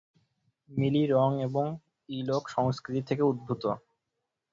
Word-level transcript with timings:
মিলি 0.69 1.03
রং 1.07 1.29
এবং 1.41 1.65
ই 2.09 2.17
লোক 2.21 2.43
সংস্কৃতি 2.47 3.01
থেকে 3.09 3.23
উদ্ভূত। 3.23 3.63